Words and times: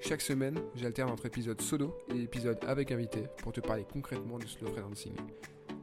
Chaque 0.00 0.20
semaine, 0.20 0.58
j'alterne 0.76 1.10
entre 1.10 1.26
épisodes 1.26 1.60
solo 1.60 1.98
et 2.14 2.22
épisodes 2.22 2.58
avec 2.66 2.92
invité 2.92 3.24
pour 3.38 3.52
te 3.52 3.60
parler 3.60 3.84
concrètement 3.90 4.38
du 4.38 4.46
slow 4.46 4.68
freelancing. 4.68 5.12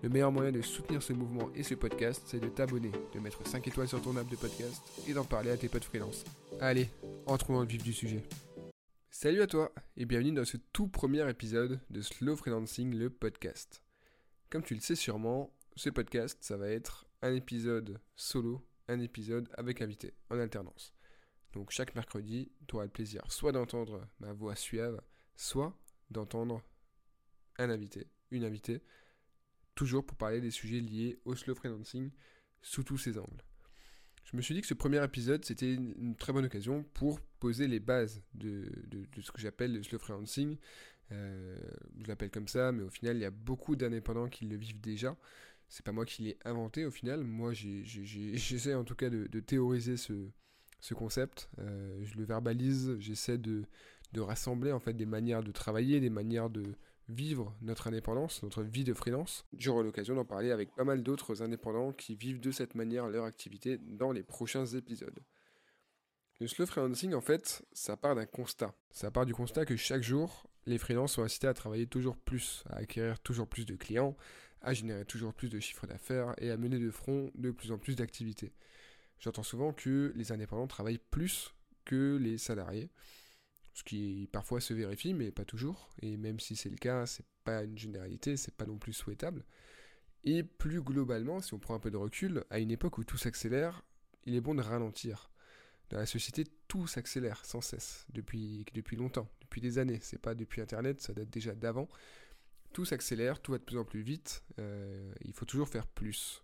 Le 0.01 0.09
meilleur 0.09 0.31
moyen 0.31 0.51
de 0.51 0.61
soutenir 0.61 1.03
ce 1.03 1.13
mouvement 1.13 1.49
et 1.53 1.63
ce 1.63 1.75
podcast, 1.75 2.23
c'est 2.25 2.39
de 2.39 2.47
t'abonner, 2.47 2.91
de 3.13 3.19
mettre 3.19 3.45
5 3.45 3.67
étoiles 3.67 3.87
sur 3.87 4.01
ton 4.01 4.15
app 4.15 4.27
de 4.29 4.35
podcast 4.35 4.81
et 5.07 5.13
d'en 5.13 5.25
parler 5.25 5.51
à 5.51 5.57
tes 5.57 5.67
potes 5.67 5.83
freelance. 5.83 6.23
Allez, 6.59 6.89
entrons 7.25 7.53
dans 7.53 7.61
le 7.61 7.67
vif 7.67 7.83
du 7.83 7.93
sujet. 7.93 8.23
Salut 9.11 9.41
à 9.41 9.47
toi 9.47 9.71
et 9.97 10.05
bienvenue 10.05 10.31
dans 10.33 10.45
ce 10.45 10.57
tout 10.73 10.87
premier 10.87 11.29
épisode 11.29 11.79
de 11.89 12.01
Slow 12.01 12.35
Freelancing, 12.35 12.95
le 12.95 13.09
podcast. 13.09 13.83
Comme 14.49 14.63
tu 14.63 14.75
le 14.75 14.81
sais 14.81 14.95
sûrement, 14.95 15.53
ce 15.75 15.89
podcast, 15.89 16.37
ça 16.41 16.57
va 16.57 16.69
être 16.69 17.05
un 17.21 17.33
épisode 17.33 17.99
solo, 18.15 18.65
un 18.87 18.99
épisode 19.01 19.49
avec 19.57 19.81
invité, 19.81 20.13
en 20.29 20.39
alternance. 20.39 20.94
Donc 21.55 21.71
chaque 21.71 21.95
mercredi, 21.95 22.51
tu 22.67 22.75
auras 22.75 22.85
le 22.85 22.91
plaisir 22.91 23.23
soit 23.29 23.51
d'entendre 23.51 24.07
ma 24.19 24.33
voix 24.33 24.55
suave, 24.55 25.01
soit 25.35 25.75
d'entendre 26.11 26.61
un 27.57 27.69
invité, 27.69 28.07
une 28.31 28.43
invitée, 28.43 28.81
toujours 29.73 30.05
pour 30.05 30.17
parler 30.17 30.41
des 30.41 30.51
sujets 30.51 30.81
liés 30.81 31.19
au 31.25 31.35
slow 31.35 31.55
freelancing 31.55 32.11
sous 32.61 32.83
tous 32.83 32.97
ses 32.97 33.17
angles. 33.17 33.43
Je 34.25 34.35
me 34.35 34.41
suis 34.41 34.53
dit 34.55 34.61
que 34.61 34.67
ce 34.67 34.73
premier 34.73 35.03
épisode, 35.03 35.45
c'était 35.45 35.73
une 35.73 36.15
très 36.15 36.33
bonne 36.33 36.45
occasion 36.45 36.83
pour 36.93 37.21
poser 37.39 37.67
les 37.67 37.79
bases 37.79 38.21
de, 38.33 38.69
ce 39.21 39.31
que 39.31 39.39
j'appelle 39.39 39.73
le 39.73 39.83
slow 39.83 39.99
freelancing. 39.99 40.57
Euh, 41.11 41.57
je 41.99 42.07
l'appelle 42.07 42.31
comme 42.31 42.47
ça, 42.47 42.71
mais 42.71 42.83
au 42.83 42.89
final, 42.89 43.17
il 43.17 43.21
y 43.21 43.25
a 43.25 43.31
beaucoup 43.31 43.75
d'indépendants 43.75 44.27
qui 44.27 44.45
le 44.45 44.57
vivent 44.57 44.81
déjà. 44.81 45.15
C'est 45.69 45.85
pas 45.85 45.91
moi 45.91 46.05
qui 46.05 46.23
l'ai 46.23 46.37
inventé 46.43 46.85
au 46.85 46.91
final. 46.91 47.23
Moi, 47.23 47.53
j'essaie 47.53 48.73
en 48.73 48.83
tout 48.83 48.95
cas 48.95 49.09
de, 49.09 49.39
théoriser 49.39 49.95
ce, 49.95 50.31
ce 50.79 50.93
concept. 50.93 51.49
Euh, 51.59 51.99
je 52.03 52.17
le 52.17 52.25
verbalise, 52.25 52.95
j'essaie 52.99 53.37
de, 53.37 53.65
rassembler 54.17 54.71
en 54.71 54.79
fait 54.79 54.93
des 54.93 55.05
manières 55.05 55.43
de 55.43 55.51
travailler, 55.51 55.99
des 55.99 56.09
manières 56.09 56.49
de 56.49 56.63
vivre 57.09 57.53
notre 57.61 57.87
indépendance, 57.87 58.41
notre 58.43 58.63
vie 58.63 58.85
de 58.85 58.93
freelance. 58.93 59.45
J'aurai 59.57 59.83
l'occasion 59.83 60.15
d'en 60.15 60.23
parler 60.23 60.51
avec 60.51 60.73
pas 60.73 60.85
mal 60.85 61.03
d'autres 61.03 61.41
indépendants 61.41 61.91
qui 61.91 62.15
vivent 62.15 62.39
de 62.39 62.51
cette 62.51 62.75
manière 62.75 63.09
leur 63.09 63.25
activité 63.25 63.77
dans 63.77 64.13
les 64.13 64.23
prochains 64.23 64.65
épisodes. 64.65 65.19
Le 66.39 66.47
slow 66.47 66.65
freelancing, 66.65 67.13
en 67.13 67.21
fait, 67.21 67.65
ça 67.71 67.95
part 67.95 68.15
d'un 68.15 68.25
constat. 68.25 68.73
Ça 68.91 69.11
part 69.11 69.25
du 69.25 69.33
constat 69.33 69.65
que 69.65 69.75
chaque 69.75 70.01
jour, 70.01 70.49
les 70.65 70.77
freelances 70.77 71.13
sont 71.13 71.23
incités 71.23 71.47
à 71.47 71.53
travailler 71.53 71.87
toujours 71.87 72.17
plus, 72.17 72.63
à 72.69 72.77
acquérir 72.77 73.19
toujours 73.19 73.47
plus 73.47 73.65
de 73.65 73.75
clients, 73.75 74.17
à 74.61 74.73
générer 74.73 75.05
toujours 75.05 75.33
plus 75.33 75.49
de 75.49 75.59
chiffres 75.59 75.87
d'affaires 75.87 76.33
et 76.39 76.51
à 76.51 76.57
mener 76.57 76.79
de 76.79 76.89
front 76.89 77.31
de 77.35 77.51
plus 77.51 77.71
en 77.71 77.77
plus 77.77 77.95
d'activités. 77.95 78.51
J'entends 79.19 79.43
souvent 79.43 79.73
que 79.73 80.11
les 80.15 80.31
indépendants 80.31 80.67
travaillent 80.67 81.01
plus 81.11 81.53
que 81.85 82.17
les 82.17 82.37
salariés, 82.37 82.89
ce 83.73 83.83
qui 83.83 84.29
parfois 84.31 84.61
se 84.61 84.73
vérifie, 84.73 85.13
mais 85.13 85.31
pas 85.31 85.45
toujours. 85.45 85.89
Et 86.01 86.17
même 86.17 86.39
si 86.39 86.55
c'est 86.55 86.69
le 86.69 86.77
cas, 86.77 87.05
c'est 87.05 87.25
pas 87.43 87.63
une 87.63 87.77
généralité, 87.77 88.37
c'est 88.37 88.55
pas 88.55 88.65
non 88.65 88.77
plus 88.77 88.93
souhaitable. 88.93 89.45
Et 90.23 90.43
plus 90.43 90.81
globalement, 90.81 91.39
si 91.39 91.53
on 91.53 91.59
prend 91.59 91.75
un 91.75 91.79
peu 91.79 91.91
de 91.91 91.97
recul, 91.97 92.43
à 92.49 92.59
une 92.59 92.71
époque 92.71 92.97
où 92.97 93.03
tout 93.03 93.17
s'accélère, 93.17 93.83
il 94.25 94.35
est 94.35 94.41
bon 94.41 94.55
de 94.55 94.61
ralentir. 94.61 95.29
Dans 95.89 95.97
la 95.97 96.07
société, 96.07 96.45
tout 96.67 96.87
s'accélère 96.87 97.45
sans 97.45 97.61
cesse, 97.61 98.07
depuis, 98.11 98.65
depuis 98.73 98.97
longtemps, 98.97 99.29
depuis 99.41 99.61
des 99.61 99.77
années. 99.77 99.99
C'est 100.01 100.17
pas 100.17 100.33
depuis 100.33 100.61
Internet, 100.61 100.99
ça 101.01 101.13
date 101.13 101.29
déjà 101.29 101.53
d'avant. 101.53 101.87
Tout 102.73 102.85
s'accélère, 102.85 103.39
tout 103.39 103.51
va 103.51 103.59
de 103.59 103.63
plus 103.63 103.77
en 103.77 103.85
plus 103.85 104.01
vite. 104.01 104.43
Euh, 104.59 105.13
il 105.23 105.33
faut 105.33 105.45
toujours 105.45 105.69
faire 105.69 105.85
plus. 105.85 106.41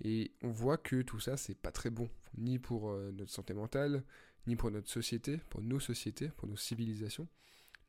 Et 0.00 0.32
on 0.42 0.50
voit 0.50 0.78
que 0.78 1.02
tout 1.02 1.20
ça, 1.20 1.36
c'est 1.36 1.54
pas 1.54 1.72
très 1.72 1.90
bon, 1.90 2.08
ni 2.36 2.58
pour 2.58 2.90
euh, 2.90 3.12
notre 3.12 3.30
santé 3.30 3.54
mentale, 3.54 4.04
ni 4.46 4.56
pour 4.56 4.70
notre 4.70 4.90
société, 4.90 5.38
pour 5.50 5.62
nos 5.62 5.80
sociétés, 5.80 6.28
pour 6.36 6.48
nos 6.48 6.56
civilisations, 6.56 7.28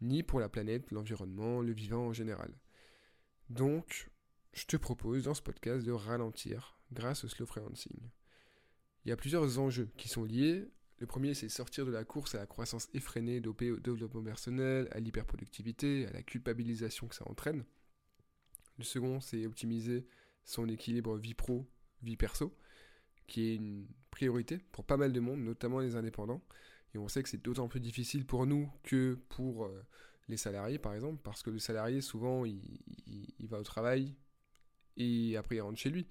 ni 0.02 0.24
pour 0.24 0.40
la 0.40 0.50
planète, 0.50 0.92
l'environnement, 0.92 1.62
le 1.62 1.74
vivant 1.74 2.08
en 2.08 2.14
général. 2.14 2.54
Donc, 3.50 4.10
je 4.54 4.66
te 4.66 4.78
propose 4.78 5.26
dans 5.26 5.34
ce 5.34 5.42
podcast 5.42 5.86
de 5.86 5.92
ralentir 5.92 6.80
grâce 6.92 7.24
au 7.24 7.28
slow 7.28 7.46
freelancing. 7.46 8.00
Il 9.04 9.10
y 9.10 9.12
a 9.12 9.18
plusieurs 9.18 9.60
enjeux 9.60 9.90
qui 9.98 10.08
sont 10.08 10.24
liés. 10.24 10.68
Le 11.00 11.08
premier, 11.08 11.34
c'est 11.34 11.50
sortir 11.50 11.86
de 11.86 11.92
la 11.92 12.06
course 12.06 12.36
à 12.36 12.40
la 12.40 12.48
croissance 12.48 12.88
effrénée 12.94 13.42
dopée 13.42 13.72
au 13.72 13.80
développement 13.80 14.24
personnel, 14.24 14.88
à 14.92 15.00
l'hyperproductivité, 15.00 16.08
à 16.08 16.12
la 16.12 16.24
culpabilisation 16.24 17.08
que 17.08 17.16
ça 17.16 17.30
entraîne. 17.30 17.66
Le 18.78 18.84
second, 18.84 19.20
c'est 19.20 19.46
optimiser 19.46 20.08
son 20.46 20.68
équilibre 20.70 21.18
vie 21.18 21.34
pro 21.34 21.68
vie 22.02 22.18
perso, 22.18 22.56
qui 23.28 23.50
est 23.50 23.56
une 23.56 23.88
priorité 24.12 24.60
pour 24.72 24.86
pas 24.86 24.98
mal 24.98 25.12
de 25.12 25.20
monde, 25.20 25.42
notamment 25.42 25.80
les 25.80 25.96
indépendants. 25.96 26.42
Et 26.94 26.98
on 26.98 27.08
sait 27.08 27.22
que 27.24 27.30
c'est 27.30 27.44
d'autant 27.44 27.68
plus 27.68 27.82
difficile 27.82 28.26
pour 28.26 28.46
nous 28.46 28.72
que 28.84 29.20
pour 29.30 29.66
euh, 29.66 29.86
les 30.30 30.38
salariés, 30.38 30.80
par 30.80 30.94
exemple, 30.94 31.22
parce 31.24 31.44
que 31.44 31.50
le 31.50 31.60
salarié, 31.60 32.02
souvent, 32.02 32.46
il, 32.46 32.62
va 33.42 33.60
au 33.60 33.64
travail 33.64 34.16
et 34.98 35.36
après 35.38 35.58
il 35.58 35.62
rentre 35.62 35.78
chez 35.78 35.90
lui. 35.90 36.08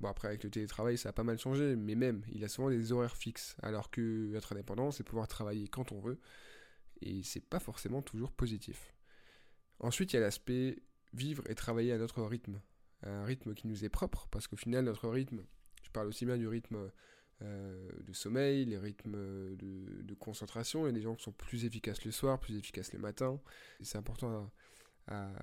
Bon, 0.00 0.08
après, 0.08 0.28
avec 0.28 0.42
le 0.44 0.50
télétravail, 0.50 0.98
ça 0.98 1.10
a 1.10 1.12
pas 1.12 1.22
mal 1.22 1.38
changé, 1.38 1.76
mais 1.76 1.94
même, 1.94 2.24
il 2.32 2.42
a 2.42 2.48
souvent 2.48 2.70
des 2.70 2.90
horaires 2.90 3.16
fixes, 3.16 3.56
alors 3.62 3.90
que 3.90 4.34
être 4.34 4.52
indépendant, 4.52 4.90
c'est 4.90 5.04
pouvoir 5.04 5.28
travailler 5.28 5.68
quand 5.68 5.92
on 5.92 6.00
veut, 6.00 6.18
et 7.02 7.22
c'est 7.22 7.44
pas 7.44 7.60
forcément 7.60 8.02
toujours 8.02 8.32
positif. 8.32 8.94
Ensuite, 9.78 10.12
il 10.12 10.16
y 10.16 10.18
a 10.18 10.22
l'aspect 10.22 10.82
vivre 11.12 11.44
et 11.50 11.54
travailler 11.54 11.92
à 11.92 11.98
notre 11.98 12.22
rythme 12.22 12.60
un 13.02 13.24
rythme 13.24 13.54
qui 13.54 13.66
nous 13.66 13.84
est 13.84 13.88
propre, 13.88 14.28
parce 14.30 14.46
qu'au 14.46 14.56
final, 14.56 14.84
notre 14.84 15.08
rythme, 15.08 15.42
je 15.82 15.90
parle 15.90 16.08
aussi 16.08 16.26
bien 16.26 16.36
du 16.36 16.46
rythme 16.46 16.90
euh, 17.42 17.90
de 18.06 18.12
sommeil, 18.12 18.66
les 18.66 18.78
rythmes 18.78 19.16
de, 19.56 20.14
concentration, 20.18 20.82
il 20.82 20.86
y 20.86 20.88
a 20.90 20.92
des 20.92 21.00
gens 21.00 21.14
qui 21.14 21.24
sont 21.24 21.32
plus 21.32 21.64
efficaces 21.64 22.04
le 22.04 22.10
soir, 22.10 22.38
plus 22.38 22.56
efficaces 22.56 22.92
le 22.92 22.98
matin, 22.98 23.40
c'est 23.80 23.96
important 23.96 24.50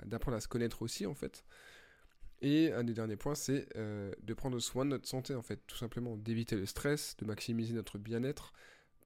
d'apprendre 0.06 0.38
à 0.38 0.40
se 0.40 0.48
connaître 0.48 0.82
aussi, 0.82 1.06
en 1.06 1.16
fait. 1.16 1.44
Et 2.42 2.72
un 2.72 2.84
des 2.84 2.94
derniers 2.94 3.16
points, 3.16 3.36
c'est 3.36 3.68
euh, 3.76 4.14
de 4.22 4.34
prendre 4.34 4.60
soin 4.60 4.86
de 4.86 4.92
notre 4.92 5.08
santé, 5.08 5.34
en 5.34 5.42
fait, 5.42 5.60
tout 5.66 5.76
simplement, 5.76 6.16
d'éviter 6.16 6.56
le 6.56 6.66
stress, 6.68 7.18
de 7.18 7.26
maximiser 7.26 7.74
notre 7.74 7.98
bien-être, 7.98 8.54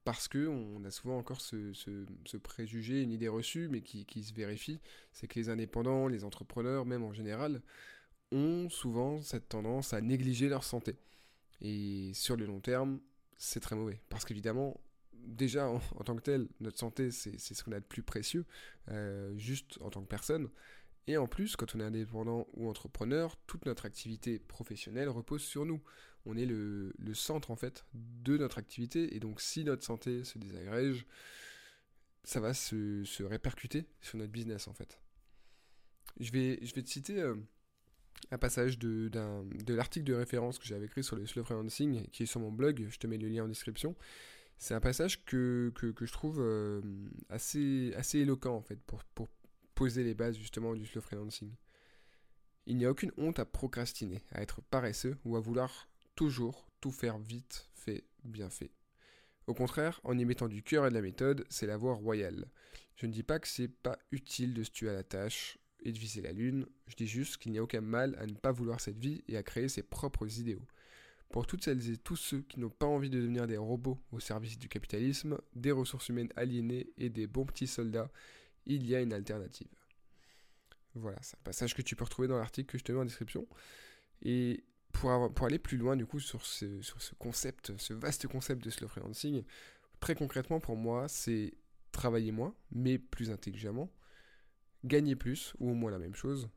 parce 0.04 0.28
que 0.28 0.46
on 0.48 0.84
a 0.84 0.90
souvent 0.90 1.16
encore 1.16 1.40
ce, 1.40 1.72
ce, 1.72 2.36
préjugé, 2.36 3.02
une 3.02 3.12
idée 3.12 3.28
reçue, 3.28 3.68
mais 3.68 3.80
qui, 3.80 4.04
qui 4.04 4.22
se 4.22 4.34
vérifie, 4.34 4.80
c'est 5.12 5.28
que 5.28 5.38
les 5.38 5.48
indépendants, 5.48 6.08
les 6.08 6.24
entrepreneurs, 6.24 6.84
même 6.84 7.04
en 7.04 7.12
général, 7.12 7.62
ont 8.32 8.68
souvent 8.70 9.22
cette 9.22 9.48
tendance 9.48 9.92
à 9.92 10.00
négliger 10.00 10.48
leur 10.48 10.64
santé. 10.64 10.96
Et 11.60 12.12
sur 12.14 12.36
le 12.36 12.46
long 12.46 12.60
terme, 12.60 13.00
c'est 13.36 13.60
très 13.60 13.76
mauvais. 13.76 14.00
Parce 14.08 14.24
qu'évidemment, 14.24 14.80
déjà 15.12 15.68
en, 15.68 15.78
tant 16.04 16.16
que 16.16 16.22
tel, 16.22 16.48
notre 16.60 16.78
santé, 16.78 17.10
c'est 17.10 17.38
ce 17.38 17.62
qu'on 17.62 17.72
a 17.72 17.80
de 17.80 17.84
plus 17.84 18.02
précieux, 18.02 18.44
euh, 18.88 19.36
juste 19.36 19.78
en 19.80 19.90
tant 19.90 20.02
que 20.02 20.08
personne. 20.08 20.48
Et 21.06 21.16
en 21.16 21.26
plus, 21.26 21.56
quand 21.56 21.74
on 21.74 21.80
est 21.80 21.84
indépendant 21.84 22.46
ou 22.54 22.68
entrepreneur, 22.68 23.36
toute 23.46 23.66
notre 23.66 23.86
activité 23.86 24.38
professionnelle 24.38 25.08
repose 25.08 25.42
sur 25.42 25.64
nous. 25.64 25.82
On 26.24 26.36
est 26.36 26.46
le, 26.46 26.92
centre 27.14 27.50
en 27.50 27.56
fait 27.56 27.84
de 27.94 28.38
notre 28.38 28.58
activité. 28.58 29.14
Et 29.16 29.20
donc 29.20 29.40
si 29.40 29.64
notre 29.64 29.84
santé 29.84 30.22
se 30.22 30.38
désagrège, 30.38 31.06
ça 32.22 32.38
va 32.38 32.54
se, 32.54 33.22
répercuter 33.24 33.86
sur 34.00 34.18
notre 34.18 34.30
business 34.30 34.68
en 34.68 34.74
fait. 34.74 35.00
Je 36.20 36.30
vais, 36.30 36.58
je 36.62 36.74
vais 36.74 36.82
te 36.82 36.90
citer... 36.90 37.20
Euh, 37.20 37.34
un 38.32 38.38
passage 38.38 38.78
de, 38.78 39.10
l'article 39.68 40.06
de 40.06 40.14
référence 40.14 40.58
que 40.58 40.64
j'avais 40.64 40.86
écrit 40.86 41.04
sur 41.04 41.16
le 41.16 41.26
slow 41.26 41.44
freelancing, 41.44 42.06
qui 42.08 42.22
est 42.22 42.26
sur 42.26 42.40
mon 42.40 42.50
blog, 42.50 42.86
je 42.88 42.98
te 42.98 43.06
mets 43.06 43.18
le 43.18 43.28
lien 43.28 43.44
en 43.44 43.48
description. 43.48 43.94
C'est 44.56 44.72
un 44.72 44.80
passage 44.80 45.22
que, 45.24 45.70
je 45.78 46.12
trouve 46.12 46.40
euh, 46.40 46.80
assez, 47.28 47.92
éloquent 48.14 48.56
en 48.56 48.62
fait 48.62 48.80
pour, 48.86 49.04
pour 49.14 49.28
poser 49.74 50.02
les 50.02 50.14
bases 50.14 50.38
justement 50.38 50.74
du 50.74 50.86
slow 50.86 51.02
freelancing. 51.02 51.52
Il 52.64 52.78
n'y 52.78 52.86
a 52.86 52.90
aucune 52.90 53.12
honte 53.18 53.38
à 53.38 53.44
procrastiner, 53.44 54.22
à 54.30 54.40
être 54.40 54.62
paresseux 54.62 55.18
ou 55.24 55.36
à 55.36 55.40
vouloir 55.40 55.88
toujours 56.14 56.66
tout 56.80 56.92
faire 56.92 57.18
vite, 57.18 57.68
fait, 57.74 58.04
bien 58.24 58.48
fait. 58.48 58.70
Au 59.46 59.52
contraire, 59.52 60.00
en 60.04 60.16
y 60.16 60.24
mettant 60.24 60.48
du 60.48 60.62
cœur 60.62 60.86
et 60.86 60.88
de 60.88 60.94
la 60.94 61.02
méthode, 61.02 61.44
c'est 61.50 61.66
la 61.66 61.76
voie 61.76 61.94
royale. 61.94 62.46
Je 62.96 63.06
ne 63.06 63.12
dis 63.12 63.24
pas 63.24 63.40
que 63.40 63.48
c'est 63.48 63.68
pas 63.68 63.98
utile 64.10 64.54
de 64.54 64.62
se 64.62 64.70
tuer 64.70 64.88
à 64.88 64.94
la 64.94 65.02
tâche, 65.02 65.58
et 65.84 65.92
de 65.92 65.98
viser 65.98 66.20
la 66.20 66.32
lune, 66.32 66.66
je 66.86 66.96
dis 66.96 67.06
juste 67.06 67.38
qu'il 67.38 67.52
n'y 67.52 67.58
a 67.58 67.62
aucun 67.62 67.80
mal 67.80 68.16
à 68.18 68.26
ne 68.26 68.34
pas 68.34 68.52
vouloir 68.52 68.80
cette 68.80 68.98
vie 68.98 69.22
et 69.28 69.36
à 69.36 69.42
créer 69.42 69.68
ses 69.68 69.82
propres 69.82 70.38
idéaux. 70.38 70.66
Pour 71.30 71.46
toutes 71.46 71.64
celles 71.64 71.90
et 71.90 71.96
tous 71.96 72.16
ceux 72.16 72.42
qui 72.42 72.60
n'ont 72.60 72.70
pas 72.70 72.86
envie 72.86 73.08
de 73.08 73.18
devenir 73.18 73.46
des 73.46 73.56
robots 73.56 73.98
au 74.12 74.20
service 74.20 74.58
du 74.58 74.68
capitalisme, 74.68 75.38
des 75.54 75.72
ressources 75.72 76.08
humaines 76.10 76.32
aliénées 76.36 76.90
et 76.98 77.08
des 77.08 77.26
bons 77.26 77.46
petits 77.46 77.66
soldats, 77.66 78.10
il 78.66 78.86
y 78.86 78.94
a 78.94 79.00
une 79.00 79.12
alternative. 79.12 79.68
Voilà, 80.94 81.18
c'est 81.22 81.36
un 81.38 81.42
passage 81.42 81.74
que 81.74 81.82
tu 81.82 81.96
peux 81.96 82.04
retrouver 82.04 82.28
dans 82.28 82.36
l'article 82.36 82.70
que 82.70 82.78
je 82.78 82.84
te 82.84 82.92
mets 82.92 82.98
en 82.98 83.04
description. 83.04 83.46
Et 84.20 84.62
pour, 84.92 85.10
aller 85.44 85.58
plus 85.58 85.78
loin 85.78 85.96
du 85.96 86.06
coup 86.06 86.20
sur 86.20 86.44
ce, 86.44 86.82
sur 86.82 87.00
ce 87.00 87.14
concept, 87.14 87.76
ce 87.78 87.94
vaste 87.94 88.28
concept 88.28 88.62
de 88.62 88.70
slow 88.70 88.88
freelancing, 88.88 89.42
très 90.00 90.14
concrètement 90.14 90.60
pour 90.60 90.76
moi, 90.76 91.08
c'est 91.08 91.54
travailler 91.92 92.30
moins, 92.30 92.54
mais 92.70 92.98
plus 92.98 93.30
intelligemment, 93.30 93.90
gagner 94.84 95.16
plus, 95.16 95.54
ou 95.58 95.70
au 95.70 95.74
moins 95.74 95.90
la 95.90 95.98
même 95.98 96.14
chose, 96.14 96.48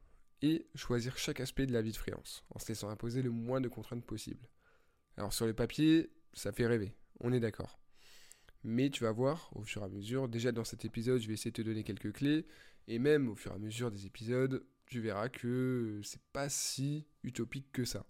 et 0.42 0.68
choisir 0.76 1.18
chaque 1.18 1.40
aspect 1.40 1.66
de 1.66 1.74
la 1.74 1.82
vie 1.82 1.92
de 1.92 1.98
freelance, 1.98 2.44
en 2.50 2.60
se 2.60 2.68
laissant 2.68 2.90
imposer 2.90 3.22
le 3.22 3.32
moins 3.32 3.62
de 3.62 3.68
contraintes 3.68 4.06
possible. 4.06 4.48
Alors 5.18 5.34
sur 5.34 5.46
le 5.46 5.54
papier, 5.54 6.12
ça 6.34 6.52
fait 6.52 6.68
rêver, 6.68 6.96
on 7.20 7.32
est 7.32 7.40
d'accord. 7.40 7.80
Mais 8.64 8.90
tu 8.90 9.04
vas 9.04 9.12
voir 9.12 9.50
au 9.56 9.64
fur 9.64 9.82
et 9.82 9.86
à 9.86 9.90
mesure, 9.90 10.28
déjà 10.28 10.52
dans 10.52 10.64
cet 10.64 10.86
épisode, 10.86 11.22
je 11.22 11.28
vais 11.28 11.34
essayer 11.34 11.52
de 11.52 11.56
te 11.56 11.62
donner 11.62 11.84
quelques 11.84 12.14
clés, 12.14 12.46
et 12.88 13.00
même 13.00 13.30
au 13.30 13.36
fur 13.36 13.52
et 13.52 13.56
à 13.56 13.60
mesure 13.60 13.92
des 13.92 14.06
épisodes, 14.06 14.66
tu 14.86 15.00
verras 15.00 15.30
que 15.30 16.02
c'est 16.04 16.22
pas 16.34 16.50
si 16.50 17.08
utopique 17.24 17.72
que 17.72 17.86
ça. 17.86 18.06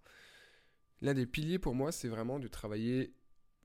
L'un 1.02 1.14
des 1.14 1.26
piliers 1.26 1.60
pour 1.60 1.76
moi, 1.76 1.92
c'est 1.92 2.08
vraiment 2.08 2.40
de 2.40 2.48
travailler 2.48 3.14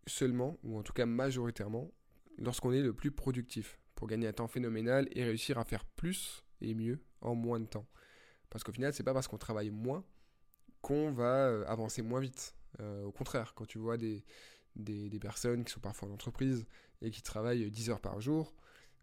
seulement, 0.07 0.59
ou 0.63 0.79
en 0.79 0.83
tout 0.83 0.93
cas 0.93 1.07
majoritairement, 1.07 1.93
lorsqu'on 2.39 2.73
est 2.73 2.83
le 2.83 2.93
plus 2.93 3.11
productif, 3.11 3.80
pour 4.01 4.09
gagner 4.09 4.27
un 4.27 4.33
temps 4.33 4.49
phénoménal 4.49 5.09
et 5.13 5.23
réussir 5.25 5.59
à 5.59 5.65
faire 5.65 5.85
plus 5.85 6.43
et 6.63 6.75
mieux 6.75 7.05
en 7.21 7.35
moins 7.35 7.61
de 7.61 7.67
temps. 7.67 7.87
Parce 8.49 8.65
qu'au 8.65 8.73
final, 8.73 8.95
c'est 8.95 9.03
pas 9.03 9.13
parce 9.13 9.29
qu'on 9.29 9.37
travaille 9.37 9.69
moins 9.69 10.03
qu'on 10.81 11.13
va 11.13 11.49
euh, 11.49 11.67
avancer 11.67 12.01
moins 12.01 12.21
vite. 12.21 12.55
Euh, 12.81 13.05
au 13.05 13.13
contraire, 13.13 13.53
quand 13.55 13.67
tu 13.67 13.77
vois 13.77 13.99
des, 13.99 14.25
des, 14.75 15.19
personnes 15.21 15.67
qui 15.67 15.73
sont 15.75 15.81
parfois 15.81 16.09
en 16.09 16.13
entreprise 16.13 16.65
et 17.03 17.11
qui 17.11 17.21
travaillent 17.21 17.71
10 17.71 17.91
heures 17.91 18.01
par 18.01 18.23
jour, 18.23 18.55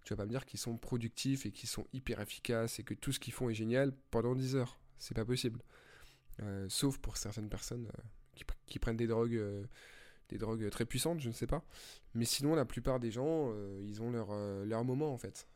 tu 0.03 0.15
vas 0.15 0.17
pas 0.17 0.25
me 0.25 0.31
dire 0.31 0.47
qu'ils 0.47 0.59
sont 0.59 0.77
productifs 0.77 1.45
et 1.45 1.51
qu'ils 1.51 1.69
sont 1.69 1.85
hyper 1.93 2.19
efficaces 2.19 2.79
et 2.79 2.83
que 2.83 2.95
tout 2.95 3.11
ce 3.11 3.19
qu'ils 3.19 3.33
font 3.33 3.51
est 3.51 3.53
génial 3.53 3.93
pendant 4.09 4.33
10 4.33 4.55
heures. 4.55 4.79
C'est 4.97 5.13
pas 5.13 5.25
possible. 5.25 5.61
Euh, 6.41 6.65
sauf 6.69 6.97
pour 6.97 7.17
certaines 7.17 7.49
personnes 7.49 7.87
qui, 8.65 8.79
prennent 8.79 8.97
des 8.97 9.05
drogues, 9.05 9.39
des 10.29 10.37
drogues 10.37 10.69
très 10.69 10.85
puissantes, 10.85 11.19
je 11.19 11.29
ne 11.29 11.33
sais 11.33 11.47
pas. 11.47 11.63
Mais 12.13 12.25
sinon, 12.25 12.55
la 12.55 12.65
plupart 12.65 12.99
des 12.99 13.11
gens, 13.11 13.53
ils 13.81 14.01
ont 14.01 14.11
leur, 14.11 14.33
leur 14.65 14.83
moment 14.83 15.13
en 15.13 15.17
fait. 15.17 15.47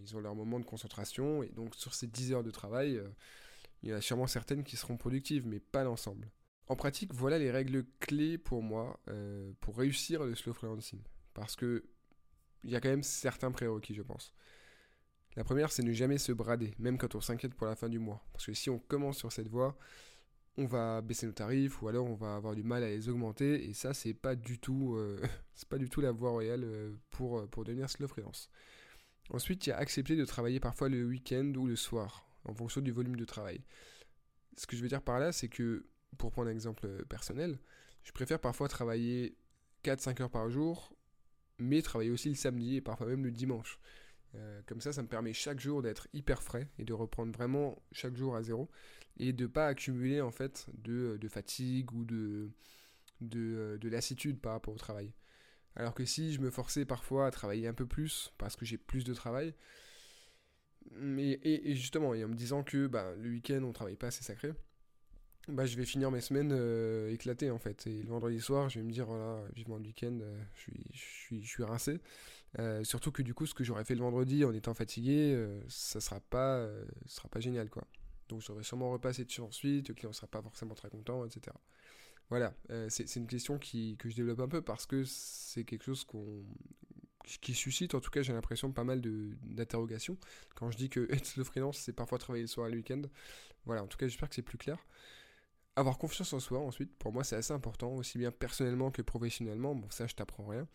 ils 0.00 0.16
ont 0.16 0.20
leur 0.20 0.34
moment 0.34 0.58
de 0.58 0.64
concentration 0.64 1.42
et 1.42 1.48
donc 1.50 1.74
sur 1.74 1.94
ces 1.94 2.06
10 2.06 2.32
heures 2.32 2.44
de 2.44 2.50
travail, 2.50 3.00
il 3.82 3.90
y 3.90 3.92
en 3.92 3.96
a 3.96 4.00
sûrement 4.00 4.26
certaines 4.26 4.64
qui 4.64 4.76
seront 4.76 4.96
productives, 4.96 5.46
mais 5.46 5.60
pas 5.60 5.84
l'ensemble. 5.84 6.30
En 6.68 6.76
pratique, 6.76 7.14
voilà 7.14 7.38
les 7.38 7.50
règles 7.50 7.86
clés 7.98 8.36
pour 8.36 8.62
moi 8.62 9.00
euh, 9.08 9.52
pour 9.60 9.78
réussir 9.78 10.24
le 10.24 10.34
slow 10.34 10.52
freelancing. 10.52 11.00
Parce 11.32 11.56
que 11.56 11.84
il 12.64 12.70
y 12.70 12.76
a 12.76 12.80
quand 12.80 12.90
même 12.90 13.02
certains 13.02 13.50
prérequis, 13.50 13.94
je 13.94 14.02
pense. 14.02 14.34
La 15.36 15.44
première, 15.44 15.70
c'est 15.70 15.82
ne 15.82 15.92
jamais 15.92 16.18
se 16.18 16.32
brader, 16.32 16.74
même 16.78 16.98
quand 16.98 17.14
on 17.14 17.20
s'inquiète 17.20 17.54
pour 17.54 17.66
la 17.66 17.76
fin 17.76 17.88
du 17.88 17.98
mois. 17.98 18.22
Parce 18.32 18.46
que 18.46 18.52
si 18.52 18.68
on 18.68 18.78
commence 18.78 19.16
sur 19.16 19.32
cette 19.32 19.48
voie, 19.48 19.78
on 20.58 20.66
va 20.66 21.00
baisser 21.00 21.26
nos 21.26 21.32
tarifs 21.32 21.80
ou 21.80 21.88
alors 21.88 22.06
on 22.06 22.14
va 22.14 22.34
avoir 22.34 22.54
du 22.54 22.64
mal 22.64 22.82
à 22.82 22.88
les 22.88 23.08
augmenter. 23.08 23.68
Et 23.68 23.72
ça, 23.72 23.94
c'est 23.94 24.12
pas 24.12 24.34
du 24.34 24.58
tout, 24.58 24.94
euh, 24.96 25.22
c'est 25.54 25.68
pas 25.68 25.78
du 25.78 25.88
tout 25.88 26.00
la 26.00 26.12
voie 26.12 26.30
royale 26.30 26.64
euh, 26.64 26.92
pour, 27.10 27.48
pour 27.48 27.64
devenir 27.64 27.88
slow 27.88 28.08
freelance. 28.08 28.50
Ensuite, 29.30 29.66
il 29.66 29.70
y 29.70 29.72
a 29.72 29.78
accepter 29.78 30.16
de 30.16 30.24
travailler 30.24 30.60
parfois 30.60 30.88
le 30.88 31.06
week-end 31.06 31.52
ou 31.56 31.66
le 31.66 31.76
soir, 31.76 32.28
en 32.44 32.54
fonction 32.54 32.80
du 32.80 32.90
volume 32.90 33.16
de 33.16 33.24
travail. 33.24 33.60
Ce 34.56 34.66
que 34.66 34.76
je 34.76 34.82
veux 34.82 34.88
dire 34.88 35.02
par 35.02 35.20
là, 35.20 35.32
c'est 35.32 35.48
que 35.48 35.86
pour 36.16 36.32
prendre 36.32 36.48
un 36.48 36.52
exemple 36.52 36.88
personnel, 37.06 37.58
je 38.02 38.12
préfère 38.12 38.40
parfois 38.40 38.68
travailler 38.68 39.36
4-5 39.84 40.22
heures 40.22 40.30
par 40.30 40.50
jour, 40.50 40.92
mais 41.58 41.82
travailler 41.82 42.10
aussi 42.10 42.28
le 42.28 42.34
samedi 42.34 42.76
et 42.76 42.80
parfois 42.80 43.06
même 43.06 43.24
le 43.24 43.30
dimanche. 43.30 43.78
Euh, 44.34 44.60
comme 44.66 44.80
ça, 44.80 44.92
ça 44.92 45.02
me 45.02 45.08
permet 45.08 45.32
chaque 45.32 45.60
jour 45.60 45.82
d'être 45.82 46.08
hyper 46.12 46.42
frais 46.42 46.68
et 46.78 46.84
de 46.84 46.92
reprendre 46.92 47.32
vraiment 47.32 47.82
chaque 47.92 48.14
jour 48.14 48.36
à 48.36 48.42
zéro 48.42 48.68
et 49.18 49.32
de 49.32 49.46
pas 49.46 49.66
accumuler 49.66 50.20
en 50.20 50.30
fait 50.30 50.66
de, 50.74 51.18
fatigue 51.28 51.92
ou 51.92 52.04
de, 52.04 52.50
de, 53.20 53.78
de, 53.80 53.88
lassitude 53.88 54.40
par 54.40 54.52
rapport 54.52 54.74
au 54.74 54.78
travail. 54.78 55.12
Alors 55.76 55.94
que 55.94 56.04
si 56.04 56.32
je 56.32 56.40
me 56.40 56.50
forçais 56.50 56.84
parfois 56.84 57.26
à 57.26 57.30
travailler 57.30 57.68
un 57.68 57.74
peu 57.74 57.86
plus 57.86 58.32
parce 58.38 58.56
que 58.56 58.64
j'ai 58.64 58.78
plus 58.78 59.04
de 59.04 59.14
travail, 59.14 59.54
mais, 60.92 61.38
et, 61.42 61.74
justement, 61.74 62.14
et 62.14 62.24
en 62.24 62.28
me 62.28 62.34
disant 62.34 62.62
que 62.62 62.86
bah, 62.86 63.14
le 63.16 63.30
week-end 63.30 63.62
on 63.62 63.72
travaille 63.72 63.96
pas 63.96 64.08
assez 64.08 64.24
sacré, 64.24 64.52
bah, 65.48 65.64
je 65.66 65.76
vais 65.76 65.84
finir 65.84 66.10
mes 66.10 66.20
semaines 66.20 66.52
euh, 66.52 67.10
éclatées 67.10 67.50
en 67.50 67.58
fait. 67.58 67.86
Et 67.86 68.02
le 68.02 68.08
vendredi 68.08 68.40
soir, 68.40 68.68
je 68.68 68.78
vais 68.78 68.84
me 68.84 68.90
dire, 68.90 69.06
voilà, 69.06 69.42
vivement 69.54 69.76
le 69.76 69.82
week-end, 69.82 70.18
euh, 70.20 70.42
je, 70.54 70.60
suis, 70.60 70.84
je, 70.92 70.98
suis, 70.98 71.42
je 71.42 71.48
suis 71.48 71.64
rincé. 71.64 72.00
Euh, 72.58 72.84
surtout 72.84 73.12
que 73.12 73.22
du 73.22 73.34
coup, 73.34 73.46
ce 73.46 73.54
que 73.54 73.64
j'aurais 73.64 73.84
fait 73.84 73.94
le 73.94 74.00
vendredi 74.00 74.44
en 74.44 74.52
étant 74.52 74.74
fatigué, 74.74 75.38
ça 75.68 76.00
sera 76.00 76.20
pas, 76.20 76.68
sera 77.06 77.28
pas 77.28 77.40
génial 77.40 77.70
quoi. 77.70 77.86
Donc 78.28 78.40
j'aurais 78.42 78.62
sûrement 78.62 78.90
repassé 78.90 79.24
dessus 79.24 79.40
ensuite, 79.40 79.88
le 79.88 79.94
client 79.94 80.12
sera 80.12 80.26
pas 80.26 80.42
forcément 80.42 80.74
très 80.74 80.90
content, 80.90 81.24
etc. 81.24 81.56
Voilà, 82.30 82.54
c'est 82.90 83.16
une 83.16 83.26
question 83.26 83.58
qui, 83.58 83.96
que 83.98 84.10
je 84.10 84.16
développe 84.16 84.40
un 84.40 84.48
peu 84.48 84.60
parce 84.60 84.84
que 84.84 85.02
c'est 85.04 85.64
quelque 85.64 85.84
chose 85.84 86.06
qui 87.40 87.54
suscite 87.54 87.94
en 87.94 88.00
tout 88.00 88.10
cas 88.10 88.22
j'ai 88.22 88.32
l'impression 88.32 88.72
pas 88.72 88.84
mal 88.84 89.00
d'interrogations 89.02 90.16
quand 90.54 90.70
je 90.70 90.76
dis 90.76 90.88
que 90.90 91.00
être 91.12 91.36
le 91.36 91.44
freelance 91.44 91.78
c'est 91.78 91.92
parfois 91.92 92.18
travailler 92.18 92.44
le 92.44 92.48
soir 92.48 92.68
et 92.68 92.70
le 92.70 92.78
week-end 92.78 93.02
voilà 93.66 93.82
en 93.82 93.86
tout 93.86 93.98
cas 93.98 94.08
j'espère 94.08 94.30
que 94.30 94.34
c'est 94.34 94.42
plus 94.42 94.56
clair 94.56 94.78
avoir 95.78 95.98
confiance 95.98 96.32
en 96.32 96.40
soi, 96.40 96.58
ensuite, 96.58 96.94
pour 96.98 97.12
moi, 97.12 97.24
c'est 97.24 97.36
assez 97.36 97.52
important, 97.52 97.92
aussi 97.92 98.18
bien 98.18 98.30
personnellement 98.30 98.90
que 98.90 99.02
professionnellement. 99.02 99.74
Bon, 99.74 99.88
ça, 99.90 100.06
je 100.06 100.14
t'apprends 100.14 100.46
rien. 100.46 100.66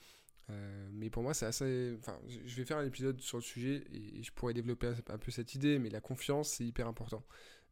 Euh, 0.49 0.89
mais 0.91 1.09
pour 1.09 1.23
moi, 1.23 1.33
c'est 1.33 1.45
assez. 1.45 1.95
Enfin, 1.99 2.19
je 2.27 2.55
vais 2.55 2.65
faire 2.65 2.77
un 2.77 2.85
épisode 2.85 3.21
sur 3.21 3.37
le 3.37 3.43
sujet 3.43 3.83
et 3.91 4.23
je 4.23 4.31
pourrais 4.31 4.53
développer 4.53 4.91
un 5.07 5.17
peu 5.17 5.31
cette 5.31 5.55
idée, 5.55 5.79
mais 5.79 5.89
la 5.89 6.01
confiance, 6.01 6.49
c'est 6.49 6.65
hyper 6.65 6.87
important. 6.87 7.23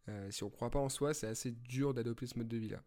Euh, 0.09 0.31
si 0.31 0.43
on 0.43 0.47
ne 0.47 0.51
croit 0.51 0.69
pas 0.69 0.79
en 0.79 0.89
soi, 0.89 1.13
c'est 1.13 1.27
assez 1.27 1.51
dur 1.51 1.93
d'adopter 1.93 2.27
ce 2.27 2.37
mode 2.37 2.47
de 2.47 2.57
vie-là. 2.57 2.83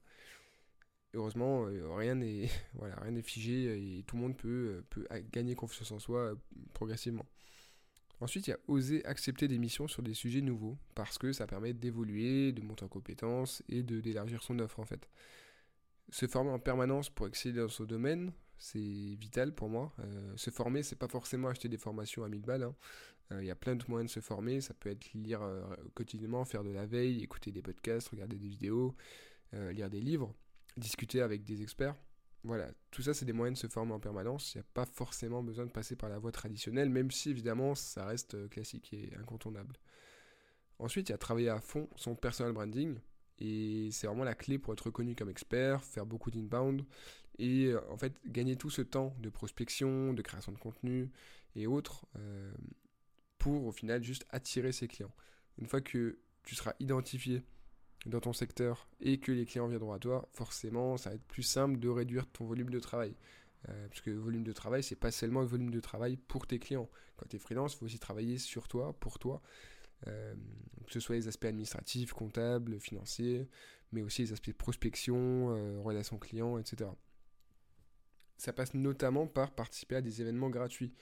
Heureusement, 1.12 1.66
euh, 1.66 1.94
rien 1.94 2.16
n'est 2.16 2.48
voilà, 2.74 2.96
figé 3.22 3.98
et 3.98 4.02
tout 4.04 4.16
le 4.16 4.22
monde 4.22 4.36
peut, 4.36 4.84
peut 4.90 5.06
gagner 5.32 5.54
confiance 5.54 5.92
en 5.92 5.98
soi 5.98 6.34
progressivement. 6.72 7.26
Ensuite, 8.20 8.46
il 8.46 8.50
y 8.50 8.54
a 8.54 8.58
oser 8.68 9.04
accepter 9.04 9.48
des 9.48 9.58
missions 9.58 9.88
sur 9.88 10.02
des 10.02 10.14
sujets 10.14 10.40
nouveaux, 10.40 10.78
parce 10.94 11.18
que 11.18 11.32
ça 11.32 11.46
permet 11.46 11.72
d'évoluer, 11.72 12.52
de 12.52 12.62
monter 12.62 12.84
en 12.84 12.88
compétences 12.88 13.62
et 13.68 13.82
d'élargir 13.82 14.42
son 14.42 14.58
offre 14.60 14.80
en 14.80 14.84
fait. 14.84 15.08
Se 16.10 16.26
former 16.26 16.50
en 16.50 16.58
permanence 16.58 17.10
pour 17.10 17.26
exceller 17.26 17.60
dans 17.60 17.68
son 17.68 17.84
domaine, 17.84 18.32
c'est 18.64 18.78
vital 18.78 19.54
pour 19.54 19.68
moi. 19.68 19.92
Euh, 19.98 20.32
se 20.36 20.48
former, 20.48 20.82
c'est 20.82 20.96
pas 20.96 21.08
forcément 21.08 21.48
acheter 21.48 21.68
des 21.68 21.76
formations 21.76 22.24
à 22.24 22.30
1000 22.30 22.40
balles. 22.40 22.62
Hein. 22.62 22.74
Euh, 23.32 23.42
il 23.42 23.46
y 23.46 23.50
a 23.50 23.54
plein 23.54 23.76
de 23.76 23.84
moyens 23.88 24.10
de 24.10 24.14
se 24.14 24.20
former. 24.20 24.62
Ça 24.62 24.72
peut 24.72 24.88
être 24.88 25.12
lire 25.12 25.42
euh, 25.42 25.62
quotidiennement, 25.92 26.46
faire 26.46 26.64
de 26.64 26.70
la 26.70 26.86
veille, 26.86 27.22
écouter 27.22 27.52
des 27.52 27.60
podcasts, 27.60 28.08
regarder 28.08 28.36
des 28.36 28.48
vidéos, 28.48 28.96
lire 29.52 29.88
des 29.88 30.00
livres, 30.00 30.34
discuter 30.76 31.20
avec 31.20 31.44
des 31.44 31.62
experts. 31.62 31.94
Voilà, 32.42 32.68
tout 32.90 33.02
ça, 33.02 33.14
c'est 33.14 33.24
des 33.24 33.32
moyens 33.32 33.60
de 33.60 33.68
se 33.68 33.72
former 33.72 33.92
en 33.92 34.00
permanence. 34.00 34.54
Il 34.54 34.58
n'y 34.58 34.62
a 34.62 34.66
pas 34.74 34.86
forcément 34.86 35.42
besoin 35.42 35.66
de 35.66 35.70
passer 35.70 35.94
par 35.94 36.08
la 36.08 36.18
voie 36.18 36.32
traditionnelle, 36.32 36.88
même 36.88 37.10
si 37.10 37.30
évidemment 37.30 37.74
ça 37.74 38.06
reste 38.06 38.48
classique 38.48 38.92
et 38.94 39.12
incontournable. 39.20 39.76
Ensuite, 40.78 41.10
il 41.10 41.12
y 41.12 41.14
a 41.14 41.18
travailler 41.18 41.50
à 41.50 41.60
fond 41.60 41.88
son 41.96 42.16
personal 42.16 42.52
branding. 42.52 42.98
Et 43.38 43.88
c'est 43.92 44.06
vraiment 44.06 44.24
la 44.24 44.34
clé 44.34 44.58
pour 44.58 44.72
être 44.72 44.86
reconnu 44.86 45.14
comme 45.14 45.30
expert, 45.30 45.82
faire 45.82 46.06
beaucoup 46.06 46.30
d'inbound 46.30 46.84
et 47.38 47.66
euh, 47.66 47.80
en 47.90 47.96
fait 47.96 48.14
gagner 48.26 48.56
tout 48.56 48.70
ce 48.70 48.82
temps 48.82 49.14
de 49.18 49.28
prospection, 49.28 50.12
de 50.12 50.22
création 50.22 50.52
de 50.52 50.58
contenu 50.58 51.10
et 51.56 51.66
autres 51.66 52.06
euh, 52.16 52.52
pour 53.38 53.66
au 53.66 53.72
final 53.72 54.02
juste 54.02 54.24
attirer 54.30 54.72
ses 54.72 54.88
clients. 54.88 55.14
Une 55.58 55.66
fois 55.66 55.80
que 55.80 56.18
tu 56.44 56.54
seras 56.54 56.74
identifié 56.78 57.42
dans 58.06 58.20
ton 58.20 58.32
secteur 58.32 58.88
et 59.00 59.18
que 59.18 59.32
les 59.32 59.46
clients 59.46 59.66
viendront 59.66 59.92
à 59.92 59.98
toi, 59.98 60.28
forcément, 60.32 60.96
ça 60.96 61.10
va 61.10 61.16
être 61.16 61.24
plus 61.24 61.42
simple 61.42 61.78
de 61.78 61.88
réduire 61.88 62.26
ton 62.26 62.44
volume 62.44 62.70
de 62.70 62.78
travail. 62.78 63.14
Euh, 63.68 63.88
parce 63.88 64.02
que 64.02 64.10
le 64.10 64.18
volume 64.18 64.44
de 64.44 64.52
travail, 64.52 64.82
c'est 64.82 64.96
pas 64.96 65.10
seulement 65.10 65.40
le 65.40 65.46
volume 65.46 65.70
de 65.70 65.80
travail 65.80 66.16
pour 66.16 66.46
tes 66.46 66.58
clients. 66.58 66.88
Quand 67.16 67.26
tu 67.26 67.36
es 67.36 67.38
freelance, 67.38 67.74
il 67.74 67.78
faut 67.78 67.86
aussi 67.86 67.98
travailler 67.98 68.38
sur 68.38 68.68
toi, 68.68 68.92
pour 69.00 69.18
toi. 69.18 69.40
Euh, 70.06 70.34
que 70.86 70.92
ce 70.92 71.00
soit 71.00 71.16
les 71.16 71.28
aspects 71.28 71.46
administratifs, 71.46 72.12
comptables, 72.12 72.78
financiers, 72.78 73.48
mais 73.92 74.02
aussi 74.02 74.22
les 74.22 74.32
aspects 74.32 74.52
prospection, 74.52 75.50
euh, 75.50 75.80
relations 75.80 76.18
clients, 76.18 76.58
etc. 76.58 76.90
Ça 78.36 78.52
passe 78.52 78.74
notamment 78.74 79.26
par 79.26 79.52
participer 79.52 79.96
à 79.96 80.02
des 80.02 80.20
événements 80.20 80.50
gratuits. 80.50 80.92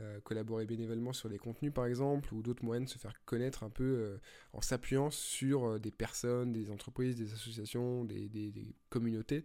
Euh, 0.00 0.20
collaborer 0.20 0.64
bénévolement 0.64 1.12
sur 1.12 1.28
les 1.28 1.38
contenus 1.38 1.72
par 1.74 1.86
exemple, 1.86 2.32
ou 2.32 2.40
d'autres 2.40 2.64
moyens 2.64 2.88
de 2.88 2.94
se 2.94 2.98
faire 2.98 3.12
connaître 3.24 3.62
un 3.62 3.68
peu 3.68 4.18
en 4.52 4.62
s'appuyant 4.62 5.10
sur 5.10 5.78
des 5.80 5.90
personnes, 5.90 6.52
des 6.52 6.70
entreprises, 6.70 7.16
des 7.16 7.32
associations, 7.32 8.04
des, 8.04 8.74
communautés 8.88 9.44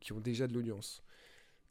qui 0.00 0.12
ont 0.12 0.20
déjà 0.20 0.46
de 0.46 0.54
l'audience. 0.54 1.02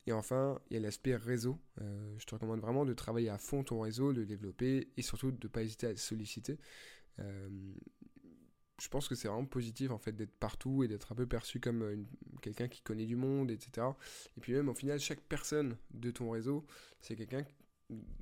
Et 0.08 0.14
enfin, 0.14 0.60
il 0.70 0.76
y 0.76 0.78
a 0.78 0.80
l'aspect 0.80 1.16
réseau. 1.16 1.60
je 1.78 2.26
te 2.26 2.36
recommande 2.36 2.60
vraiment 2.60 2.86
de 2.86 2.94
travailler 2.94 3.30
à 3.30 3.38
fond 3.38 3.64
ton 3.64 3.82
réseau, 3.82 4.14
de 4.14 4.20
le 4.20 4.26
développer 4.26 4.90
et 4.98 5.02
surtout 5.02 5.32
de 5.32 5.38
ne 5.42 5.48
pas 5.48 5.64
hésiter 5.64 5.88
à 5.88 5.96
solliciter. 5.96 6.60
je 7.18 8.90
pense 8.90 9.08
que 9.08 9.16
c'est 9.16 9.28
vraiment 9.28 9.46
positif 9.46 9.92
en 9.92 9.98
fait 9.98 10.12
d'être 10.12 10.36
partout 10.38 10.84
et 10.84 10.88
d'être 10.88 11.12
un 11.12 11.16
peu 11.16 11.26
perçu 11.26 11.60
comme 11.60 11.82
euh, 11.82 11.96
quelqu'un 12.42 12.68
qui 12.68 12.82
connaît 12.82 13.06
du 13.06 13.16
monde, 13.16 13.52
etc. 13.52 13.88
Et 14.38 14.42
puis 14.42 14.54
même 14.54 14.70
au 14.70 14.74
final, 14.74 15.00
chaque 15.00 15.22
personne 15.22 15.78
de 15.92 16.12
ton 16.12 16.30
réseau, 16.30 16.66
c'est 17.02 17.16
quelqu'un 17.16 17.46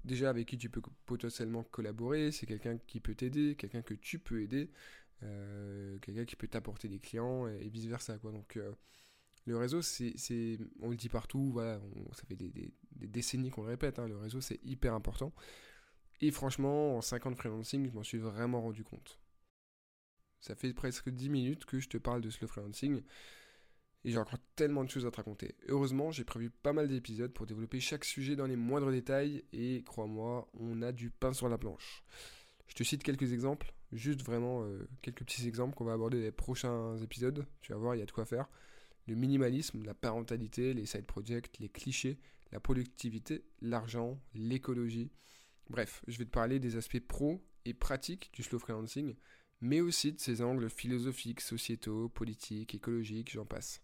déjà 0.03 0.29
avec 0.29 0.47
qui 0.47 0.57
tu 0.57 0.69
peux 0.69 0.81
potentiellement 1.05 1.63
collaborer, 1.63 2.31
c'est 2.31 2.45
quelqu'un 2.45 2.77
qui 2.77 2.99
peut 2.99 3.15
t'aider, 3.15 3.55
quelqu'un 3.55 3.81
que 3.81 3.93
tu 3.93 4.19
peux 4.19 4.41
aider, 4.41 4.69
euh, 5.23 5.97
quelqu'un 5.99 6.25
qui 6.25 6.35
peut 6.35 6.47
t'apporter 6.47 6.87
des 6.87 6.99
clients 6.99 7.47
et, 7.47 7.69
vice 7.69 7.85
versa 7.85 8.17
quoi. 8.17 8.31
Donc 8.31 8.57
euh, 8.57 8.71
le 9.45 9.57
réseau, 9.57 9.81
c'est, 9.81 10.13
on 10.81 10.89
le 10.89 10.95
dit 10.95 11.09
partout, 11.09 11.51
voilà, 11.51 11.79
ça 12.13 12.23
fait 12.25 12.35
des, 12.35 12.73
décennies 12.95 13.49
qu'on 13.49 13.63
le 13.63 13.69
répète, 13.69 13.99
hein, 13.99 14.07
le 14.07 14.17
réseau 14.17 14.39
c'est 14.41 14.59
hyper 14.63 14.93
important. 14.93 15.33
Et 16.21 16.31
franchement, 16.31 16.97
en 16.97 17.01
50 17.01 17.35
freelancing, 17.35 17.89
je 17.89 17.93
m'en 17.93 18.03
suis 18.03 18.17
vraiment 18.17 18.61
rendu 18.61 18.83
compte. 18.83 19.19
Ça 20.39 20.55
fait 20.55 20.73
presque 20.73 21.09
10 21.09 21.29
minutes 21.29 21.65
que 21.65 21.79
je 21.79 21.89
te 21.89 21.97
parle 21.97 22.21
de 22.21 22.29
slow 22.29 22.47
freelancing. 22.47 23.01
Et 24.05 24.11
j'ai 24.11 24.17
encore 24.17 24.39
tellement 24.55 24.83
de 24.83 24.89
choses 24.89 25.05
à 25.05 25.11
te 25.11 25.17
raconter. 25.17 25.55
Heureusement, 25.69 26.11
j'ai 26.11 26.25
prévu 26.25 26.49
pas 26.49 26.73
mal 26.73 26.89
d'épisodes 26.89 27.31
pour 27.31 27.45
développer 27.45 27.79
chaque 27.79 28.03
sujet 28.03 28.35
dans 28.35 28.45
les 28.45 28.57
moindres 28.57 28.91
détails. 28.91 29.45
Et 29.53 29.83
crois-moi, 29.85 30.49
on 30.53 30.81
a 30.81 30.91
du 30.91 31.09
pain 31.09 31.31
sur 31.31 31.47
la 31.47 31.57
planche. 31.57 32.03
Je 32.67 32.75
te 32.75 32.83
cite 32.83 33.03
quelques 33.03 33.31
exemples, 33.31 33.73
juste 33.93 34.21
vraiment 34.21 34.63
euh, 34.63 34.87
quelques 35.01 35.23
petits 35.23 35.47
exemples 35.47 35.75
qu'on 35.75 35.85
va 35.85 35.93
aborder 35.93 36.17
dans 36.17 36.23
les 36.23 36.31
prochains 36.31 36.97
épisodes. 36.97 37.45
Tu 37.61 37.71
vas 37.71 37.77
voir, 37.77 37.95
il 37.95 37.99
y 37.99 38.01
a 38.01 38.05
de 38.05 38.11
quoi 38.11 38.25
faire. 38.25 38.49
Le 39.07 39.15
minimalisme, 39.15 39.83
la 39.83 39.93
parentalité, 39.93 40.73
les 40.73 40.85
side 40.85 41.05
projects, 41.05 41.57
les 41.59 41.69
clichés, 41.69 42.17
la 42.51 42.59
productivité, 42.59 43.43
l'argent, 43.61 44.19
l'écologie. 44.33 45.11
Bref, 45.69 46.03
je 46.07 46.17
vais 46.17 46.25
te 46.25 46.29
parler 46.29 46.59
des 46.59 46.75
aspects 46.75 46.99
pro 46.99 47.43
et 47.65 47.73
pratiques 47.73 48.31
du 48.33 48.43
slow 48.43 48.59
freelancing 48.59 49.15
mais 49.63 49.79
aussi 49.79 50.11
de 50.11 50.19
ses 50.19 50.41
angles 50.41 50.69
philosophiques, 50.69 51.39
sociétaux, 51.39 52.09
politiques, 52.09 52.75
écologiques, 52.75 53.31
j'en 53.31 53.45
passe. 53.45 53.81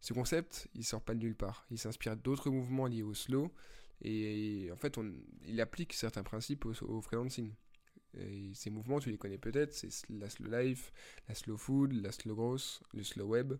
Ce 0.00 0.12
concept, 0.12 0.68
il 0.74 0.84
sort 0.84 1.02
pas 1.02 1.14
de 1.14 1.20
nulle 1.20 1.36
part. 1.36 1.66
Il 1.70 1.78
s'inspire 1.78 2.16
d'autres 2.16 2.50
mouvements 2.50 2.88
liés 2.88 3.04
au 3.04 3.14
slow, 3.14 3.54
et 4.02 4.70
en 4.72 4.76
fait, 4.76 4.98
il 5.46 5.60
applique 5.60 5.92
certains 5.92 6.24
principes 6.24 6.66
au, 6.66 7.00
freelancing. 7.00 7.52
Et 8.18 8.50
ces 8.54 8.70
mouvements, 8.70 8.98
tu 8.98 9.10
les 9.10 9.16
connais 9.16 9.38
peut-être, 9.38 9.72
c'est 9.72 9.88
la 10.10 10.28
slow 10.28 10.50
life, 10.50 10.92
la 11.28 11.36
slow 11.36 11.56
food, 11.56 11.92
la 11.92 12.10
slow 12.10 12.34
growth, 12.34 12.82
le 12.92 13.04
slow 13.04 13.26
web. 13.26 13.54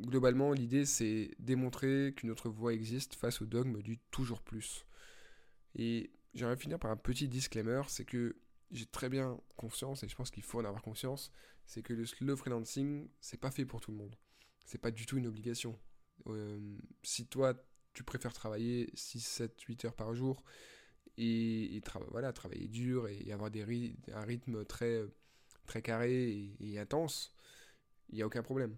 Globalement, 0.00 0.52
l'idée, 0.52 0.84
c'est 0.86 1.30
démontrer 1.38 2.14
qu'une 2.16 2.30
autre 2.30 2.48
voie 2.48 2.72
existe 2.72 3.14
face 3.14 3.40
au 3.42 3.46
dogme 3.46 3.82
du 3.82 3.98
toujours 4.10 4.40
plus. 4.40 4.86
Et 5.74 6.10
j'aimerais 6.34 6.56
finir 6.56 6.78
par 6.78 6.90
un 6.90 6.96
petit 6.96 7.28
disclaimer, 7.28 7.82
c'est 7.88 8.04
que 8.04 8.36
j'ai 8.70 8.86
très 8.86 9.08
bien 9.08 9.40
conscience, 9.56 10.02
et 10.02 10.08
je 10.08 10.16
pense 10.16 10.30
qu'il 10.30 10.42
faut 10.42 10.60
en 10.60 10.64
avoir 10.64 10.82
conscience, 10.82 11.30
c'est 11.66 11.82
que 11.82 11.92
le 11.92 12.06
slow 12.06 12.36
freelancing, 12.36 13.08
c'est 13.20 13.40
pas 13.40 13.50
fait 13.50 13.64
pour 13.64 13.80
tout 13.80 13.90
le 13.90 13.96
monde. 13.96 14.16
C'est 14.64 14.80
pas 14.80 14.90
du 14.90 15.06
tout 15.06 15.18
une 15.18 15.26
obligation. 15.26 15.78
Euh, 16.26 16.78
si 17.02 17.26
toi, 17.26 17.54
tu 17.92 18.02
préfères 18.02 18.32
travailler 18.32 18.90
6, 18.94 19.20
7, 19.20 19.60
8 19.60 19.84
heures 19.86 19.96
par 19.96 20.14
jour, 20.14 20.42
et, 21.18 21.80
voilà, 22.10 22.32
travailler 22.32 22.68
dur 22.68 23.08
et 23.08 23.32
avoir 23.32 23.50
des 23.50 23.62
un 24.12 24.20
rythme 24.20 24.64
très, 24.64 25.02
très 25.66 25.82
carré 25.82 26.54
et, 26.60 26.78
intense, 26.78 27.32
il 28.10 28.16
n'y 28.16 28.22
a 28.22 28.26
aucun 28.26 28.42
problème. 28.42 28.76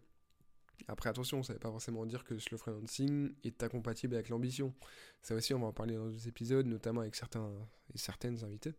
Après, 0.87 1.11
attention, 1.11 1.43
ça 1.43 1.53
ne 1.53 1.57
veut 1.57 1.61
pas 1.61 1.71
forcément 1.71 2.07
dire 2.07 2.25
que 2.25 2.35
le 2.35 2.41
slow 2.41 2.57
freelancing 2.57 3.35
est 3.45 3.63
incompatible 3.63 4.15
avec 4.15 4.29
l'ambition. 4.29 4.75
Ça 5.23 5.35
aussi, 5.35 5.53
on 5.53 5.59
va 5.59 5.67
en 5.67 5.73
parler 5.73 5.97
dans 5.97 6.07
d'autres 6.07 6.29
épisodes, 6.29 6.67
notamment 6.67 7.01
avec 7.01 7.15
certains 7.17 7.51
et 7.93 7.99
certaines 7.99 8.45
invités. 8.45 8.75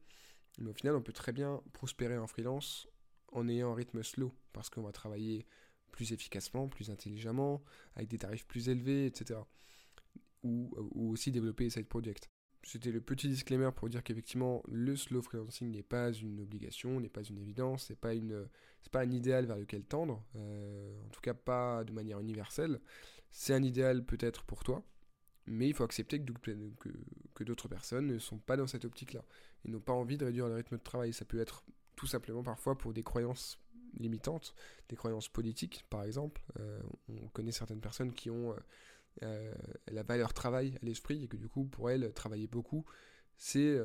Mais 0.60 0.70
au 0.70 0.74
final, 0.74 0.96
on 0.96 1.02
peut 1.02 1.14
très 1.14 1.32
bien 1.32 1.62
prospérer 1.74 2.18
en 2.18 2.28
freelance 2.28 2.88
en 3.32 3.48
ayant 3.48 3.72
un 3.72 3.76
rythme 3.76 4.02
slow, 4.02 4.34
parce 4.54 4.70
qu'on 4.70 4.82
va 4.82 4.92
travailler 4.92 5.46
plus 5.92 6.14
efficacement, 6.14 6.68
plus 6.68 6.90
intelligemment, 6.90 7.62
avec 7.96 8.10
des 8.10 8.18
tarifs 8.18 8.46
plus 8.46 8.70
élevés, 8.70 9.06
etc. 9.06 9.40
Ou, 10.44 10.72
aussi 10.96 11.32
développer 11.32 11.66
des 11.66 11.70
side 11.70 11.88
projects. 11.88 12.30
C'était 12.64 12.92
le 12.92 13.00
petit 13.00 13.30
disclaimer 13.30 13.70
pour 13.74 13.90
dire 13.90 14.04
qu'effectivement, 14.04 14.62
le 14.68 14.96
slow 14.96 15.22
freelancing 15.22 15.72
n'est 15.72 15.84
pas 15.84 16.12
une 16.12 16.42
obligation, 16.42 17.00
n'est 17.00 17.10
pas 17.10 17.24
une 17.24 17.38
évidence, 17.38 17.86
c'est 17.86 17.96
pas 17.96 18.12
pas 18.92 19.02
un 19.02 19.12
idéal 19.12 19.46
vers 19.46 19.58
lequel 19.58 19.84
tendre, 19.84 20.24
euh, 20.36 21.06
en 21.06 21.10
tout 21.10 21.22
cas 21.22 21.34
pas 21.34 21.84
de 21.84 21.92
manière 21.92 22.20
universelle. 22.20 22.80
C'est 23.32 23.54
un 23.54 23.64
idéal 23.64 24.04
peut-être 24.04 24.44
pour 24.44 24.64
toi, 24.64 24.84
mais 25.46 25.68
il 25.70 25.74
faut 25.74 25.84
accepter 25.84 26.22
que, 26.22 27.44
d'autres 27.44 27.68
personnes 27.68 28.08
ne 28.08 28.20
sont 28.20 28.40
pas 28.40 28.58
dans 28.58 28.68
cette 28.68 28.86
optique-là 28.86 29.24
et 29.64 29.70
n'ont 29.70 29.80
pas 29.80 29.94
envie 29.94 30.18
de 30.18 30.26
réduire 30.26 30.48
le 30.48 30.56
rythme 30.56 30.78
de 30.78 30.84
travail. 30.84 31.14
Ça 31.14 31.26
peut 31.26 31.40
être 31.40 31.64
tout 31.96 32.08
simplement 32.08 32.44
parfois 32.44 32.78
pour 32.78 32.94
des 32.94 33.04
croyances 33.04 33.60
limitantes, 33.98 34.54
des 34.90 34.96
croyances 34.96 35.30
politiques 35.30 35.86
par 35.90 36.04
exemple. 36.04 36.42
Euh, 36.60 36.82
on 37.10 37.28
connaît 37.30 37.52
certaines 37.52 37.82
personnes 37.82 38.14
qui 38.14 38.30
ont 38.30 38.52
euh, 38.52 38.60
la 39.22 40.04
valeur 40.04 40.34
travail 40.34 40.78
à 40.82 40.86
l'esprit 40.86 41.24
et 41.24 41.28
que 41.28 41.38
du 41.38 41.50
coup 41.50 41.66
pour 41.66 41.90
elles 41.90 42.14
travailler 42.14 42.48
beaucoup 42.48 42.86
c'est 43.36 43.78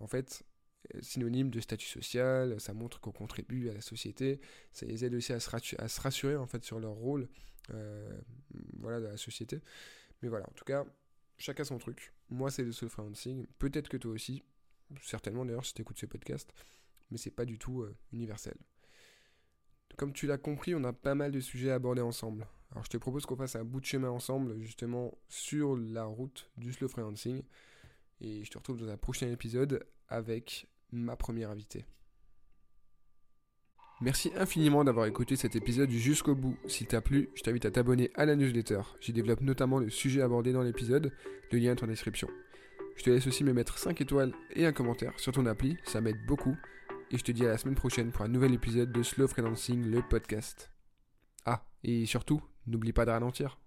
en 0.00 0.06
fait 0.06 0.42
synonyme 1.00 1.50
de 1.50 1.60
statut 1.60 1.86
social, 1.86 2.60
ça 2.60 2.74
montre 2.74 3.00
qu'on 3.00 3.12
contribue 3.12 3.68
à 3.68 3.74
la 3.74 3.82
société, 3.82 4.40
ça 4.72 4.86
les 4.86 5.04
aide 5.04 5.14
aussi 5.14 5.32
à 5.32 5.38
se, 5.38 6.00
rassurer 6.00 6.36
en 6.36 6.46
fait 6.46 6.64
sur 6.64 6.80
leur 6.80 6.92
rôle 6.92 7.28
voilà, 8.78 9.00
dans 9.00 9.10
la 9.10 9.16
société. 9.16 9.60
Mais 10.22 10.28
voilà, 10.28 10.48
en 10.48 10.52
tout 10.52 10.64
cas, 10.64 10.84
chacun 11.38 11.64
son 11.64 11.78
truc. 11.78 12.12
Moi, 12.28 12.50
c'est 12.50 12.62
le 12.62 12.72
soul 12.72 12.88
freelancing. 12.88 13.46
Peut-être 13.58 13.88
que 13.88 13.96
toi 13.96 14.12
aussi. 14.12 14.42
Certainement 15.02 15.44
d'ailleurs 15.44 15.64
si 15.64 15.74
tu 15.74 15.82
écoutes 15.82 15.98
ce 15.98 16.06
podcast. 16.06 16.52
Mais 17.10 17.18
c'est 17.18 17.30
pas 17.30 17.44
du 17.44 17.58
tout 17.58 17.82
euh, 17.82 17.96
universel. 18.12 18.56
Comme 19.96 20.12
tu 20.12 20.26
l'as 20.26 20.38
compris, 20.38 20.74
on 20.74 20.84
a 20.84 20.92
pas 20.92 21.14
mal 21.14 21.32
de 21.32 21.40
sujets 21.40 21.70
à 21.70 21.74
aborder 21.74 22.02
ensemble. 22.02 22.46
Alors 22.72 22.84
je 22.84 22.90
te 22.90 22.96
propose 22.96 23.26
qu'on 23.26 23.36
fasse 23.36 23.56
un 23.56 23.64
bout 23.64 23.80
de 23.80 23.86
chemin 23.86 24.10
ensemble, 24.10 24.60
justement, 24.60 25.18
sur 25.28 25.76
la 25.76 26.04
route 26.04 26.50
du 26.56 26.72
slow 26.72 26.88
freelancing. 26.88 27.42
Et 28.20 28.44
je 28.44 28.50
te 28.50 28.58
retrouve 28.58 28.78
dans 28.78 28.88
un 28.88 28.96
prochain 28.96 29.28
épisode 29.30 29.86
avec 30.08 30.68
ma 30.92 31.16
première 31.16 31.50
invitée. 31.50 31.84
Merci 34.02 34.32
infiniment 34.36 34.82
d'avoir 34.82 35.04
écouté 35.06 35.36
cet 35.36 35.56
épisode 35.56 35.90
jusqu'au 35.90 36.34
bout. 36.34 36.56
S'il 36.66 36.86
t'a 36.86 37.02
plu, 37.02 37.28
je 37.34 37.42
t'invite 37.42 37.66
à 37.66 37.70
t'abonner 37.70 38.10
à 38.14 38.24
la 38.24 38.34
newsletter. 38.34 38.80
J'y 39.00 39.12
développe 39.12 39.42
notamment 39.42 39.78
le 39.78 39.90
sujet 39.90 40.22
abordé 40.22 40.52
dans 40.52 40.62
l'épisode, 40.62 41.12
le 41.52 41.58
lien 41.58 41.72
est 41.72 41.82
en 41.82 41.86
description. 41.86 42.28
Je 42.96 43.02
te 43.02 43.10
laisse 43.10 43.26
aussi 43.26 43.44
me 43.44 43.52
mettre 43.52 43.76
5 43.78 44.00
étoiles 44.00 44.32
et 44.54 44.64
un 44.64 44.72
commentaire 44.72 45.12
sur 45.18 45.32
ton 45.32 45.44
appli, 45.44 45.76
ça 45.84 46.00
m'aide 46.00 46.24
beaucoup. 46.26 46.56
Et 47.10 47.18
je 47.18 47.24
te 47.24 47.32
dis 47.32 47.44
à 47.44 47.48
la 47.48 47.58
semaine 47.58 47.74
prochaine 47.74 48.10
pour 48.10 48.24
un 48.24 48.28
nouvel 48.28 48.54
épisode 48.54 48.90
de 48.90 49.02
Slow 49.02 49.28
Freelancing, 49.28 49.90
le 49.90 50.00
podcast. 50.00 50.70
Ah, 51.44 51.66
et 51.82 52.06
surtout, 52.06 52.40
n'oublie 52.70 52.92
pas 52.92 53.04
de 53.04 53.10
ralentir. 53.10 53.59